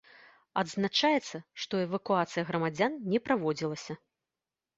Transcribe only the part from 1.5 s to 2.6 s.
што эвакуацыя